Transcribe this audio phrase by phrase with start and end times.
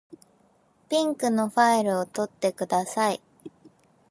[0.89, 3.21] ピンクのファイルを取ってください。